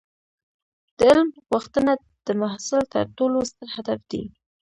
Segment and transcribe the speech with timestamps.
[0.97, 1.93] د علم غوښتنه
[2.25, 4.23] د محصل تر ټولو ستر هدف دی.